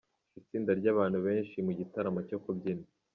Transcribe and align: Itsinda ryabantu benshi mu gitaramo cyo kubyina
Itsinda 0.39 0.71
ryabantu 0.79 1.17
benshi 1.27 1.55
mu 1.65 1.71
gitaramo 1.79 2.19
cyo 2.27 2.37
kubyina 2.43 2.85